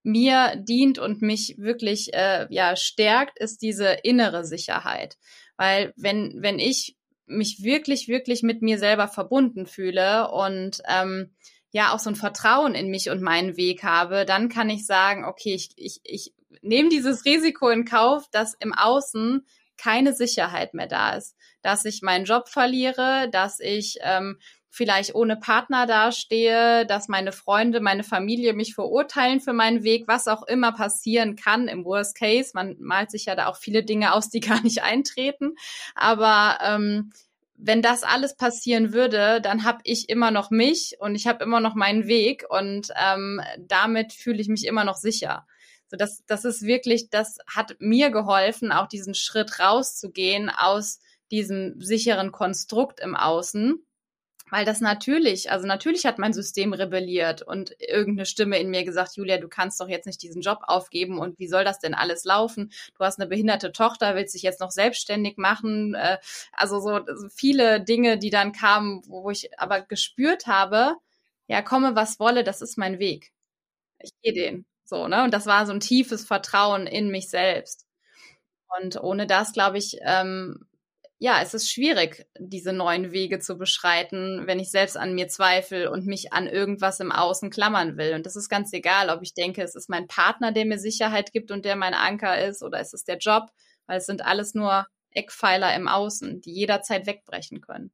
[0.02, 5.16] mir dient und mich wirklich äh, ja stärkt, ist diese innere Sicherheit.
[5.56, 11.30] Weil wenn wenn ich mich wirklich wirklich mit mir selber verbunden fühle und ähm,
[11.70, 15.24] ja auch so ein Vertrauen in mich und meinen Weg habe, dann kann ich sagen,
[15.24, 20.86] okay, ich ich, ich nehme dieses Risiko in Kauf, dass im Außen keine Sicherheit mehr
[20.86, 24.38] da ist, dass ich meinen Job verliere, dass ich ähm,
[24.72, 30.28] vielleicht ohne Partner dastehe, dass meine Freunde, meine Familie mich verurteilen für meinen Weg, was
[30.28, 32.52] auch immer passieren kann im Worst Case.
[32.54, 35.56] Man malt sich ja da auch viele Dinge aus, die gar nicht eintreten.
[35.94, 37.12] Aber ähm,
[37.54, 41.60] wenn das alles passieren würde, dann habe ich immer noch mich und ich habe immer
[41.60, 45.46] noch meinen Weg und ähm, damit fühle ich mich immer noch sicher.
[45.88, 50.98] So, das, das ist wirklich, das hat mir geholfen, auch diesen Schritt rauszugehen aus
[51.30, 53.84] diesem sicheren Konstrukt im Außen
[54.52, 59.16] weil das natürlich, also natürlich hat mein System rebelliert und irgendeine Stimme in mir gesagt,
[59.16, 62.24] Julia, du kannst doch jetzt nicht diesen Job aufgeben und wie soll das denn alles
[62.24, 62.70] laufen?
[62.98, 65.94] Du hast eine behinderte Tochter, willst dich jetzt noch selbstständig machen?
[65.94, 66.18] Äh,
[66.52, 67.00] also so
[67.34, 70.96] viele Dinge, die dann kamen, wo ich aber gespürt habe,
[71.46, 73.32] ja, komme, was wolle, das ist mein Weg.
[74.00, 74.66] Ich gehe den.
[74.84, 75.24] So, ne?
[75.24, 77.86] Und das war so ein tiefes Vertrauen in mich selbst.
[78.82, 80.66] Und ohne das, glaube ich, ähm,
[81.22, 85.88] ja, es ist schwierig, diese neuen Wege zu beschreiten, wenn ich selbst an mir zweifle
[85.88, 88.14] und mich an irgendwas im Außen klammern will.
[88.16, 91.32] Und das ist ganz egal, ob ich denke, es ist mein Partner, der mir Sicherheit
[91.32, 93.50] gibt und der mein Anker ist, oder es ist der Job,
[93.86, 97.92] weil es sind alles nur Eckpfeiler im Außen, die jederzeit wegbrechen können.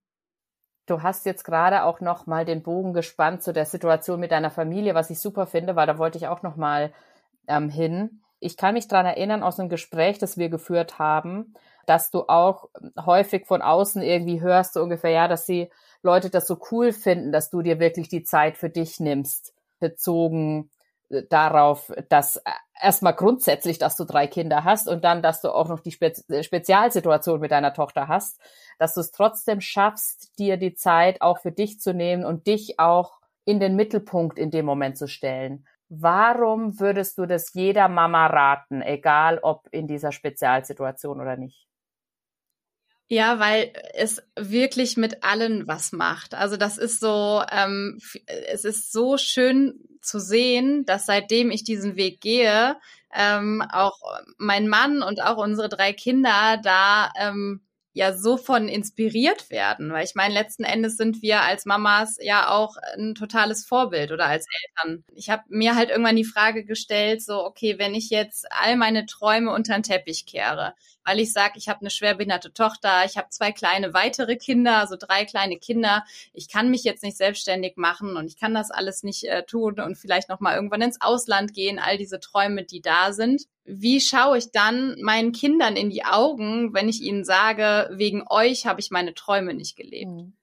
[0.86, 4.50] Du hast jetzt gerade auch noch mal den Bogen gespannt zu der Situation mit deiner
[4.50, 6.94] Familie, was ich super finde, weil da wollte ich auch noch mal
[7.46, 8.22] ähm, hin.
[8.40, 11.52] Ich kann mich dran erinnern aus einem Gespräch, das wir geführt haben,
[11.88, 12.68] dass du auch
[13.04, 15.70] häufig von außen irgendwie hörst, so ungefähr, ja, dass die
[16.02, 20.70] Leute das so cool finden, dass du dir wirklich die Zeit für dich nimmst, bezogen
[21.08, 22.42] äh, darauf, dass äh,
[22.80, 26.12] erstmal grundsätzlich, dass du drei Kinder hast und dann, dass du auch noch die Spe
[26.28, 28.40] äh, Spezialsituation mit deiner Tochter hast,
[28.78, 32.78] dass du es trotzdem schaffst, dir die Zeit auch für dich zu nehmen und dich
[32.78, 35.66] auch in den Mittelpunkt in dem Moment zu stellen.
[35.88, 41.67] Warum würdest du das jeder Mama raten, egal ob in dieser Spezialsituation oder nicht?
[43.10, 46.34] Ja, weil es wirklich mit allen was macht.
[46.34, 47.98] Also das ist so, ähm,
[48.52, 52.76] es ist so schön zu sehen, dass seitdem ich diesen Weg gehe,
[53.14, 53.98] ähm, auch
[54.36, 57.62] mein Mann und auch unsere drei Kinder da ähm,
[57.98, 59.92] ja so von inspiriert werden.
[59.92, 64.26] Weil ich meine, letzten Endes sind wir als Mamas ja auch ein totales Vorbild oder
[64.26, 65.04] als Eltern.
[65.14, 69.04] Ich habe mir halt irgendwann die Frage gestellt, so, okay, wenn ich jetzt all meine
[69.06, 73.30] Träume unter den Teppich kehre, weil ich sage, ich habe eine schwerbehinderte Tochter, ich habe
[73.30, 76.04] zwei kleine weitere Kinder, also drei kleine Kinder.
[76.32, 79.80] Ich kann mich jetzt nicht selbstständig machen und ich kann das alles nicht äh, tun
[79.80, 83.42] und vielleicht noch mal irgendwann ins Ausland gehen, all diese Träume, die da sind.
[83.68, 88.66] Wie schaue ich dann meinen Kindern in die Augen, wenn ich ihnen sage, wegen euch
[88.66, 90.10] habe ich meine Träume nicht gelebt?
[90.10, 90.37] Mhm.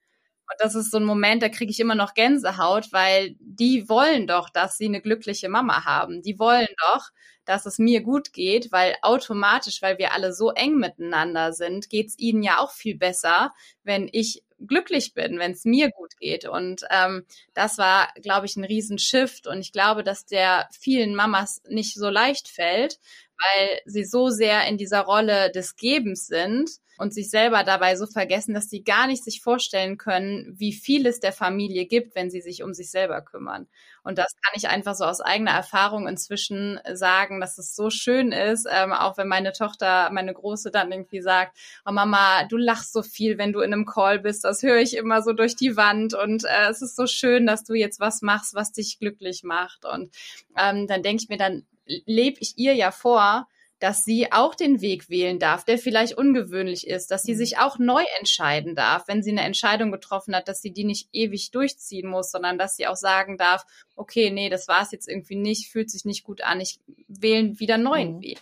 [0.49, 4.27] Und das ist so ein Moment, da kriege ich immer noch Gänsehaut, weil die wollen
[4.27, 6.21] doch, dass sie eine glückliche Mama haben.
[6.21, 7.09] Die wollen doch,
[7.45, 12.17] dass es mir gut geht, weil automatisch, weil wir alle so eng miteinander sind, geht's
[12.17, 13.53] ihnen ja auch viel besser,
[13.83, 16.47] wenn ich glücklich bin, wenn es mir gut geht.
[16.47, 19.47] Und ähm, das war, glaube ich, ein Riesenshift.
[19.47, 22.99] Und ich glaube, dass der vielen Mamas nicht so leicht fällt,
[23.37, 28.05] weil sie so sehr in dieser Rolle des Gebens sind und sich selber dabei so
[28.05, 32.29] vergessen, dass sie gar nicht sich vorstellen können, wie viel es der Familie gibt, wenn
[32.29, 33.67] sie sich um sich selber kümmern.
[34.03, 38.31] Und das kann ich einfach so aus eigener Erfahrung inzwischen sagen, dass es so schön
[38.31, 42.93] ist, ähm, auch wenn meine Tochter, meine Große dann irgendwie sagt, oh Mama, du lachst
[42.93, 45.75] so viel, wenn du in einem Call bist, das höre ich immer so durch die
[45.75, 49.43] Wand und äh, es ist so schön, dass du jetzt was machst, was dich glücklich
[49.43, 49.85] macht.
[49.85, 50.15] Und
[50.57, 53.47] ähm, dann denke ich mir, dann lebe ich ihr ja vor,
[53.79, 57.37] dass sie auch den Weg wählen darf, der vielleicht ungewöhnlich ist, dass sie mhm.
[57.37, 61.09] sich auch neu entscheiden darf, wenn sie eine Entscheidung getroffen hat, dass sie die nicht
[61.11, 65.09] ewig durchziehen muss, sondern dass sie auch sagen darf, okay, nee, das war es jetzt
[65.09, 68.21] irgendwie nicht, fühlt sich nicht gut an, ich wähle wieder einen neuen mhm.
[68.21, 68.41] Weg.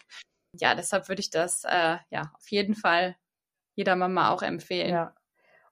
[0.59, 3.15] Ja, deshalb würde ich das äh, ja auf jeden Fall
[3.75, 4.91] jeder Mama auch empfehlen.
[4.91, 5.15] Ja.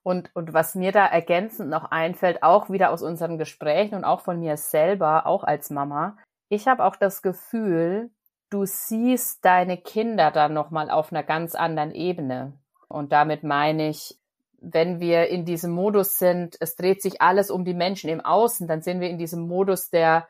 [0.04, 4.22] Und, und was mir da ergänzend noch einfällt, auch wieder aus unseren Gesprächen und auch
[4.22, 6.18] von mir selber, auch als Mama,
[6.52, 8.12] ich habe auch das Gefühl,
[8.50, 12.60] du siehst deine Kinder dann nochmal auf einer ganz anderen Ebene.
[12.90, 14.20] Und damit meine ich,
[14.60, 18.68] wenn wir in diesem Modus sind, es dreht sich alles um die Menschen im Außen,
[18.68, 20.28] dann sind wir in diesem Modus der,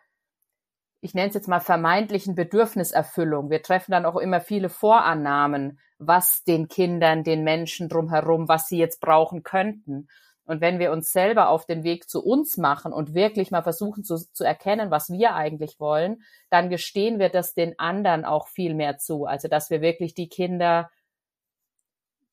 [1.01, 3.49] ich nenne es jetzt mal vermeintlichen Bedürfniserfüllung.
[3.49, 8.77] Wir treffen dann auch immer viele Vorannahmen, was den Kindern, den Menschen drumherum, was sie
[8.77, 10.07] jetzt brauchen könnten.
[10.51, 14.03] Und wenn wir uns selber auf den Weg zu uns machen und wirklich mal versuchen
[14.03, 18.73] zu, zu erkennen, was wir eigentlich wollen, dann gestehen wir das den anderen auch viel
[18.73, 19.23] mehr zu.
[19.25, 20.91] Also, dass wir wirklich die Kinder,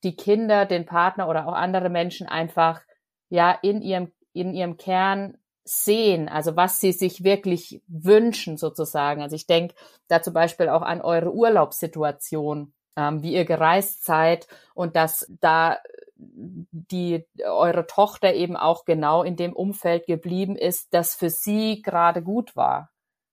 [0.02, 2.80] die Kinder, den Partner oder auch andere Menschen einfach,
[3.28, 9.22] ja, in ihrem, in ihrem Kern sehen, also was sie sich wirklich wünschen sozusagen.
[9.22, 9.76] Also ich denke
[10.08, 15.78] da zum Beispiel auch an eure Urlaubssituation, ähm, wie ihr gereist seid und dass da
[16.16, 22.22] die eure Tochter eben auch genau in dem Umfeld geblieben ist, das für sie gerade
[22.22, 22.90] gut war.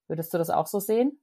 [0.07, 1.19] Würdest du das auch so sehen?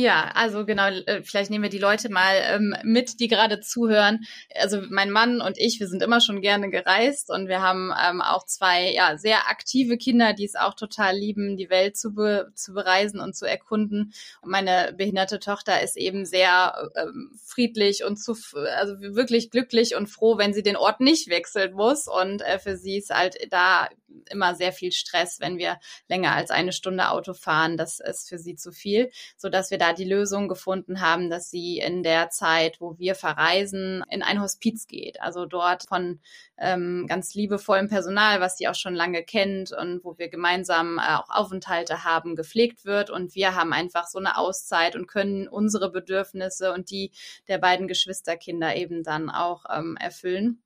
[0.00, 4.20] Ja, also genau, äh, vielleicht nehmen wir die Leute mal ähm, mit, die gerade zuhören.
[4.54, 8.22] Also mein Mann und ich, wir sind immer schon gerne gereist und wir haben ähm,
[8.22, 12.52] auch zwei ja sehr aktive Kinder, die es auch total lieben, die Welt zu, be
[12.54, 14.12] zu bereisen und zu erkunden.
[14.40, 18.36] Und meine behinderte Tochter ist eben sehr ähm, friedlich und zu,
[18.76, 22.06] also wirklich glücklich und froh, wenn sie den Ort nicht wechseln muss.
[22.06, 23.88] Und äh, für sie ist halt da
[24.30, 27.76] immer sehr viel Stress, wenn wir länger als eine Stunde Auto fahren.
[27.76, 31.50] Das ist für sie zu viel, so dass wir da die Lösung gefunden haben, dass
[31.50, 35.20] sie in der Zeit, wo wir verreisen, in ein Hospiz geht.
[35.20, 36.20] Also dort von
[36.58, 41.14] ähm, ganz liebevollem Personal, was sie auch schon lange kennt und wo wir gemeinsam äh,
[41.14, 43.10] auch Aufenthalte haben, gepflegt wird.
[43.10, 47.12] Und wir haben einfach so eine Auszeit und können unsere Bedürfnisse und die
[47.46, 50.62] der beiden Geschwisterkinder eben dann auch ähm, erfüllen.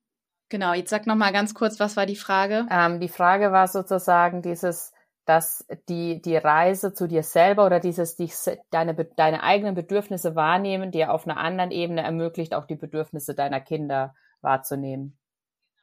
[0.53, 2.67] Genau, jetzt sag noch mal ganz kurz, was war die Frage?
[2.69, 4.93] Ähm, die Frage war sozusagen dieses,
[5.25, 8.31] dass die, die Reise zu dir selber oder dieses, die,
[8.69, 13.61] deine, deine eigenen Bedürfnisse wahrnehmen, dir auf einer anderen Ebene ermöglicht, auch die Bedürfnisse deiner
[13.61, 15.17] Kinder wahrzunehmen.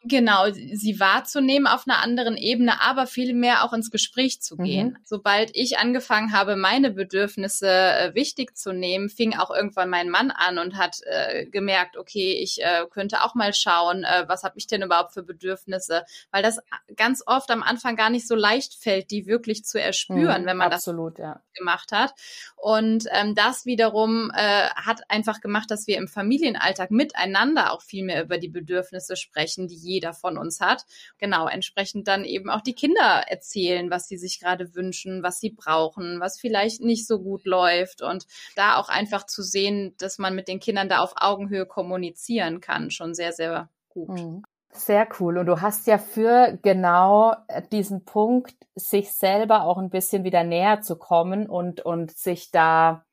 [0.02, 4.88] Genau, sie wahrzunehmen auf einer anderen Ebene, aber viel mehr auch ins Gespräch zu gehen.
[4.88, 4.96] Mhm.
[5.04, 10.30] Sobald ich angefangen habe, meine Bedürfnisse äh, wichtig zu nehmen, fing auch irgendwann mein Mann
[10.30, 14.54] an und hat äh, gemerkt, okay, ich äh, könnte auch mal schauen, äh, was habe
[14.56, 16.60] ich denn überhaupt für Bedürfnisse, weil das
[16.96, 20.56] ganz oft am Anfang gar nicht so leicht fällt, die wirklich zu erspüren, mhm, wenn
[20.56, 21.42] man absolut, das ja.
[21.52, 22.14] gemacht hat.
[22.56, 28.04] Und ähm, das wiederum äh, hat einfach gemacht, dass wir im Familienalltag miteinander auch viel
[28.04, 30.84] mehr über die Bedürfnisse sprechen, die jeder von uns hat.
[31.18, 35.50] Genau, entsprechend dann eben auch die Kinder erzählen, was sie sich gerade wünschen, was sie
[35.50, 38.26] brauchen, was vielleicht nicht so gut läuft und
[38.56, 42.90] da auch einfach zu sehen, dass man mit den Kindern da auf Augenhöhe kommunizieren kann,
[42.90, 44.08] schon sehr, sehr gut.
[44.08, 44.42] Mhm.
[44.72, 45.36] Sehr cool.
[45.36, 47.34] Und du hast ja für genau
[47.72, 53.04] diesen Punkt, sich selber auch ein bisschen wieder näher zu kommen und, und sich da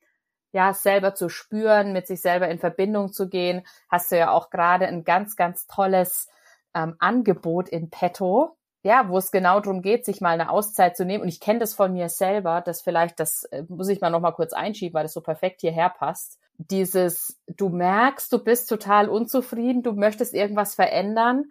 [0.51, 4.49] ja selber zu spüren, mit sich selber in Verbindung zu gehen, hast du ja auch
[4.49, 6.29] gerade ein ganz, ganz tolles
[6.77, 11.05] ähm, Angebot in petto, ja, wo es genau darum geht, sich mal eine Auszeit zu
[11.05, 11.23] nehmen.
[11.23, 14.21] Und ich kenne das von mir selber, dass vielleicht, das äh, muss ich mal noch
[14.21, 16.39] mal kurz einschieben, weil das so perfekt hierher passt.
[16.57, 21.45] Dieses, du merkst, du bist total unzufrieden, du möchtest irgendwas verändern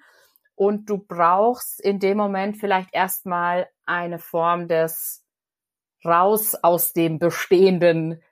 [0.54, 5.24] und du brauchst in dem Moment vielleicht erstmal eine Form des
[6.04, 8.22] raus aus dem bestehenden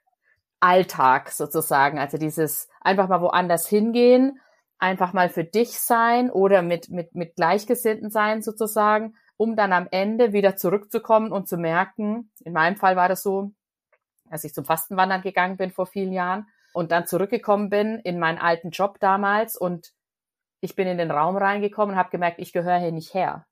[0.61, 1.99] Alltag sozusagen.
[1.99, 4.41] Also dieses einfach mal woanders hingehen,
[4.85, 9.89] einfach mal für dich sein oder mit, mit, mit Gleichgesinnten sein sozusagen, um dann am
[9.91, 13.53] Ende wieder zurückzukommen und zu merken, in meinem Fall war das so,
[14.31, 18.39] als ich zum Fastenwandern gegangen bin vor vielen Jahren und dann zurückgekommen bin in meinen
[18.39, 19.93] alten Job damals und
[20.61, 23.47] ich bin in den Raum reingekommen und habe gemerkt, ich gehöre hier nicht her.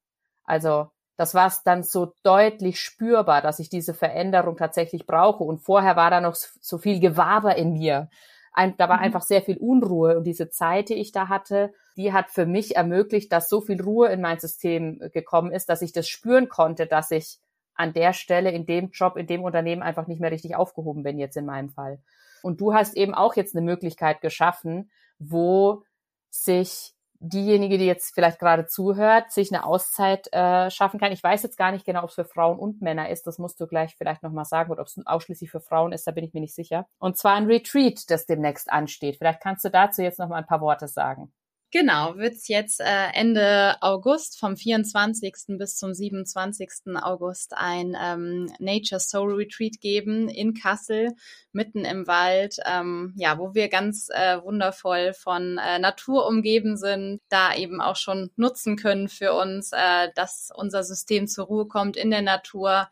[0.45, 5.45] Also das war es dann so deutlich spürbar, dass ich diese Veränderung tatsächlich brauche.
[5.45, 8.09] Und vorher war da noch so viel Gewaber in mir.
[8.53, 9.05] Ein, da war mhm.
[9.05, 12.77] einfach sehr viel Unruhe und diese Zeit, die ich da hatte, die hat für mich
[12.77, 16.87] ermöglicht, dass so viel Ruhe in mein System gekommen ist, dass ich das spüren konnte,
[16.87, 17.39] dass ich
[17.75, 21.19] an der Stelle in dem Job, in dem Unternehmen einfach nicht mehr richtig aufgehoben bin
[21.19, 21.99] jetzt in meinem Fall.
[22.43, 25.85] Und du hast eben auch jetzt eine Möglichkeit geschaffen, wo
[26.31, 31.13] sich diejenige, die jetzt vielleicht gerade zuhört, sich eine Auszeit äh, schaffen kann.
[31.13, 33.27] Ich weiß jetzt gar nicht genau, ob es für Frauen und Männer ist.
[33.27, 34.71] Das musst du gleich vielleicht nochmal sagen.
[34.73, 36.87] Oder ob es ausschließlich für Frauen ist, da bin ich mir nicht sicher.
[36.99, 39.17] Und zwar ein Retreat, das demnächst ansteht.
[39.17, 41.33] Vielleicht kannst du dazu jetzt nochmal ein paar Worte sagen.
[41.75, 45.57] Genau, wird's jetzt äh, Ende August vom 24.
[45.57, 46.69] bis zum 27.
[47.01, 51.13] August ein ähm, Nature Soul Retreat geben in Kassel,
[51.51, 57.23] mitten im Wald, ähm, ja, wo wir ganz äh, wundervoll von äh, Natur umgeben sind,
[57.31, 61.97] da eben auch schon nutzen können für uns, äh, dass unser System zur Ruhe kommt
[61.97, 62.91] in der Natur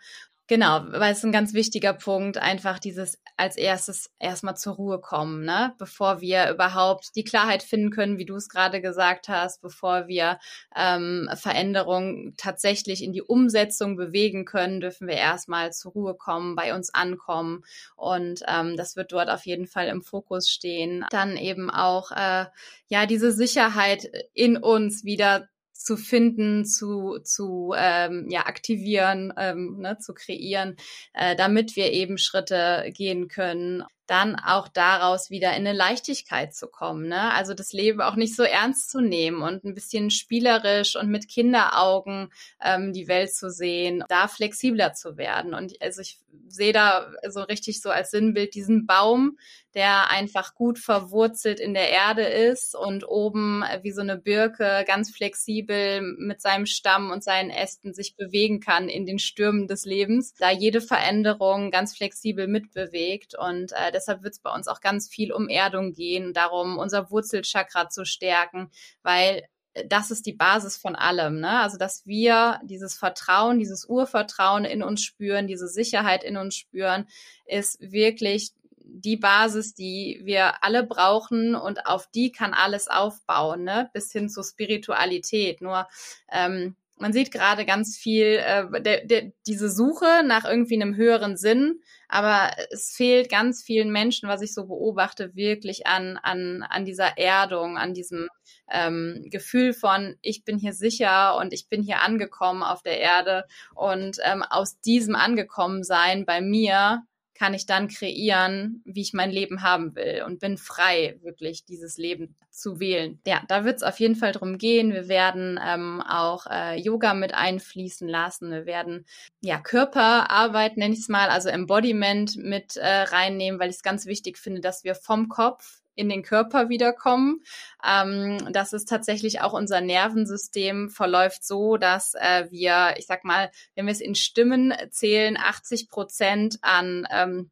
[0.51, 5.45] Genau, weil es ein ganz wichtiger Punkt, einfach dieses als erstes erstmal zur Ruhe kommen,
[5.45, 5.77] ne?
[5.79, 10.41] bevor wir überhaupt die Klarheit finden können, wie du es gerade gesagt hast, bevor wir
[10.75, 16.75] ähm, Veränderungen tatsächlich in die Umsetzung bewegen können, dürfen wir erstmal zur Ruhe kommen, bei
[16.75, 17.63] uns ankommen
[17.95, 21.05] und ähm, das wird dort auf jeden Fall im Fokus stehen.
[21.11, 22.47] Dann eben auch äh,
[22.89, 25.49] ja diese Sicherheit in uns wieder
[25.81, 30.77] zu finden, zu, zu ähm, ja, aktivieren, ähm, ne, zu kreieren,
[31.15, 36.67] äh, damit wir eben Schritte gehen können dann auch daraus wieder in eine Leichtigkeit zu
[36.67, 37.07] kommen.
[37.07, 37.33] Ne?
[37.33, 41.29] Also das Leben auch nicht so ernst zu nehmen und ein bisschen spielerisch und mit
[41.29, 45.55] Kinderaugen ähm, die Welt zu sehen, da flexibler zu werden.
[45.55, 46.19] Und also ich
[46.49, 49.39] sehe da so richtig so als Sinnbild diesen Baum,
[49.75, 55.15] der einfach gut verwurzelt in der Erde ist und oben wie so eine Birke ganz
[55.15, 60.35] flexibel mit seinem Stamm und seinen Ästen sich bewegen kann in den Stürmen des Lebens,
[60.35, 65.09] da jede Veränderung ganz flexibel mitbewegt und äh, deshalb wird es bei uns auch ganz
[65.09, 68.71] viel um Erdung gehen, darum, unser Wurzelchakra zu stärken,
[69.03, 71.61] weil äh, das ist die Basis von allem, ne?
[71.61, 77.07] Also, dass wir dieses Vertrauen, dieses Urvertrauen in uns spüren, diese Sicherheit in uns spüren,
[77.47, 78.53] ist wirklich
[78.93, 83.89] die Basis, die wir alle brauchen und auf die kann alles aufbauen, ne?
[83.93, 85.61] bis hin zur Spiritualität.
[85.61, 85.87] Nur
[86.31, 91.37] ähm, man sieht gerade ganz viel äh, der, der, diese Suche nach irgendwie einem höheren
[91.37, 96.85] Sinn, aber es fehlt ganz vielen Menschen, was ich so beobachte, wirklich an an an
[96.85, 98.29] dieser Erdung, an diesem
[98.71, 103.45] ähm, Gefühl von ich bin hier sicher und ich bin hier angekommen auf der Erde.
[103.75, 107.03] Und ähm, aus diesem angekommen sein bei mir
[107.41, 111.97] kann ich dann kreieren, wie ich mein Leben haben will und bin frei, wirklich dieses
[111.97, 113.19] Leben zu wählen.
[113.27, 114.93] Ja, da wird es auf jeden Fall drum gehen.
[114.93, 118.51] Wir werden ähm, auch äh, Yoga mit einfließen lassen.
[118.51, 119.07] Wir werden
[119.41, 124.05] ja Körperarbeit, nenne ich es mal, also Embodiment mit äh, reinnehmen, weil ich es ganz
[124.05, 127.41] wichtig finde, dass wir vom Kopf in den Körper wiederkommen.
[127.85, 133.51] Ähm, das ist tatsächlich auch unser Nervensystem verläuft so, dass äh, wir, ich sag mal,
[133.75, 137.51] wenn wir es in Stimmen zählen, 80 Prozent an ähm,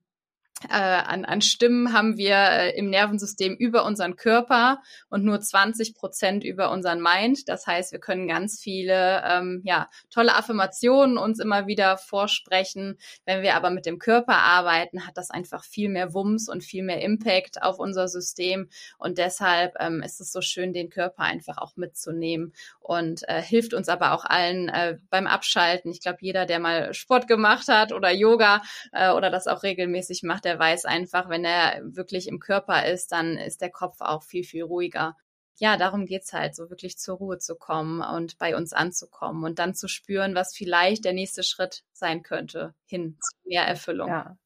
[0.64, 5.94] äh, an, an Stimmen haben wir äh, im Nervensystem über unseren Körper und nur 20
[5.94, 7.48] Prozent über unseren Mind.
[7.48, 12.98] Das heißt, wir können ganz viele ähm, ja, tolle Affirmationen uns immer wieder vorsprechen.
[13.24, 16.82] Wenn wir aber mit dem Körper arbeiten, hat das einfach viel mehr Wumms und viel
[16.82, 18.68] mehr Impact auf unser System.
[18.98, 23.74] Und deshalb ähm, ist es so schön, den Körper einfach auch mitzunehmen und äh, hilft
[23.74, 25.92] uns aber auch allen äh, beim Abschalten.
[25.92, 28.62] Ich glaube, jeder, der mal Sport gemacht hat oder Yoga
[28.92, 33.12] äh, oder das auch regelmäßig macht, der weiß einfach, wenn er wirklich im Körper ist,
[33.12, 35.14] dann ist der Kopf auch viel, viel ruhiger.
[35.60, 39.58] ja, darum geht's halt, so wirklich zur Ruhe zu kommen und bei uns anzukommen und
[39.58, 44.08] dann zu spüren, was vielleicht der nächste Schritt sein könnte, hin zu mehr Erfüllung.
[44.08, 44.38] Ja.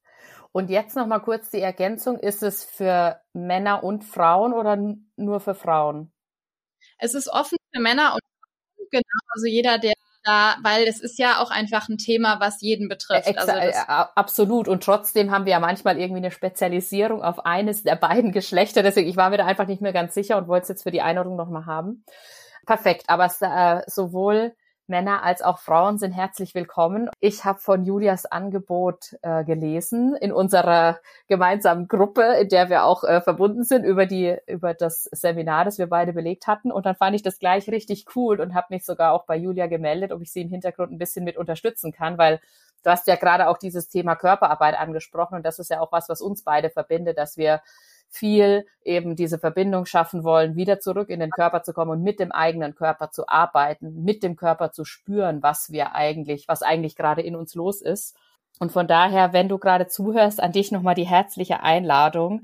[0.51, 2.19] Und jetzt noch mal kurz die Ergänzung.
[2.19, 4.77] Ist es für Männer und Frauen oder
[5.17, 6.13] nur für Frauen?
[6.99, 9.21] Es ist offen für Männer und Frauen, genau.
[9.35, 9.93] Also jeder, der
[10.25, 13.27] da, weil es ist ja auch einfach ein Thema, was jeden betrifft.
[13.27, 14.69] Exa also äh, absolut.
[14.69, 18.83] Und trotzdem haben wir ja manchmal irgendwie eine Spezialisierung auf eines der beiden Geschlechter.
[18.83, 20.91] Deswegen, ich war mir da einfach nicht mehr ganz sicher und wollte es jetzt für
[20.91, 22.05] die Einordnung nochmal haben.
[22.67, 23.05] Perfekt.
[23.09, 24.55] Aber äh, sowohl
[24.89, 27.09] Männer als auch Frauen sind herzlich willkommen.
[27.21, 33.05] Ich habe von Julias Angebot äh, gelesen in unserer gemeinsamen Gruppe, in der wir auch
[33.05, 36.73] äh, verbunden sind über die über das Seminar, das wir beide belegt hatten.
[36.73, 39.69] Und dann fand ich das gleich richtig cool und habe mich sogar auch bei Julia
[39.69, 42.41] gemeldet, ob ich sie im Hintergrund ein bisschen mit unterstützen kann, weil
[42.83, 46.09] du hast ja gerade auch dieses Thema Körperarbeit angesprochen und das ist ja auch was,
[46.09, 47.63] was uns beide verbindet, dass wir
[48.13, 52.21] viel eben diese Verbindung schaffen wollen, wieder zurück in den Körper zu kommen und mit
[52.21, 56.95] dem eigenen Körper zu arbeiten, mit dem Körper zu spüren, was wir eigentlich, was eigentlich
[56.95, 58.17] gerade in uns los ist.
[58.59, 62.43] Und von daher, wenn du gerade zuhörst, an dich nochmal die herzliche Einladung,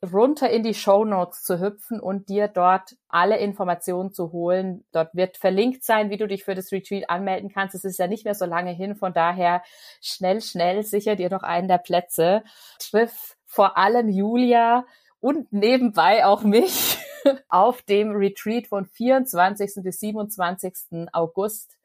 [0.00, 4.84] runter in die Show Notes zu hüpfen und dir dort alle Informationen zu holen.
[4.92, 7.74] Dort wird verlinkt sein, wie du dich für das Retreat anmelden kannst.
[7.74, 8.94] Es ist ja nicht mehr so lange hin.
[8.94, 9.62] Von daher
[10.00, 12.44] schnell, schnell sicher dir noch einen der Plätze.
[12.78, 14.86] Triff vor allem Julia
[15.18, 16.98] und nebenbei auch mich
[17.48, 19.82] auf dem Retreat von 24.
[19.82, 21.08] bis 27.
[21.12, 21.76] August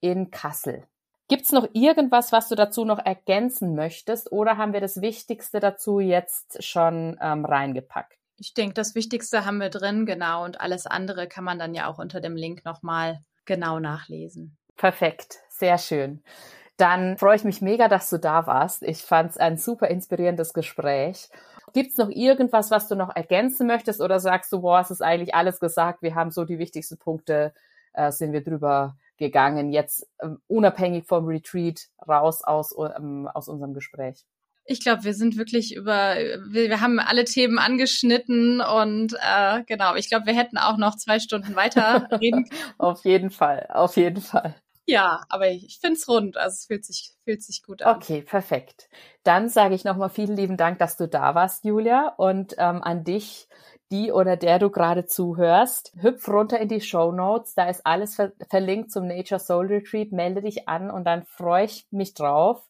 [0.00, 0.84] in Kassel.
[1.28, 6.00] Gibt's noch irgendwas, was du dazu noch ergänzen möchtest oder haben wir das Wichtigste dazu
[6.00, 8.18] jetzt schon ähm, reingepackt?
[8.38, 11.86] Ich denke, das Wichtigste haben wir drin, genau, und alles andere kann man dann ja
[11.86, 14.56] auch unter dem Link nochmal genau nachlesen.
[14.76, 16.24] Perfekt, sehr schön.
[16.80, 18.82] Dann freue ich mich mega, dass du da warst.
[18.82, 21.28] Ich fand es ein super inspirierendes Gespräch.
[21.74, 25.02] Gibt es noch irgendwas, was du noch ergänzen möchtest oder sagst du, boah, es ist
[25.02, 27.52] eigentlich alles gesagt, wir haben so die wichtigsten Punkte,
[27.92, 33.74] äh, sind wir drüber gegangen, jetzt ähm, unabhängig vom Retreat raus aus, ähm, aus unserem
[33.74, 34.24] Gespräch?
[34.64, 39.96] Ich glaube, wir sind wirklich über, wir, wir, haben alle Themen angeschnitten und äh, genau,
[39.96, 42.48] ich glaube, wir hätten auch noch zwei Stunden weiter reden.
[42.78, 44.54] auf jeden Fall, auf jeden Fall.
[44.90, 47.96] Ja, aber ich finde es rund, also es fühlt sich, fühlt sich gut an.
[47.96, 48.88] Okay, perfekt.
[49.22, 53.04] Dann sage ich nochmal vielen lieben Dank, dass du da warst, Julia, und ähm, an
[53.04, 53.48] dich,
[53.92, 55.92] die oder der du gerade zuhörst.
[56.00, 60.10] Hüpf runter in die Show Notes, da ist alles ver verlinkt zum Nature Soul Retreat.
[60.10, 62.68] Melde dich an und dann freue ich mich drauf,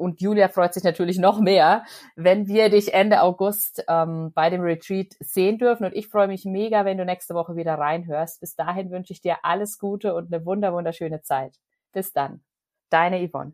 [0.00, 1.84] und Julia freut sich natürlich noch mehr,
[2.16, 5.84] wenn wir dich Ende August ähm, bei dem Retreat sehen dürfen.
[5.84, 8.40] Und ich freue mich mega, wenn du nächste Woche wieder reinhörst.
[8.40, 11.56] Bis dahin wünsche ich dir alles Gute und eine wunder wunderschöne Zeit.
[11.92, 12.42] Bis dann.
[12.88, 13.52] Deine Yvonne.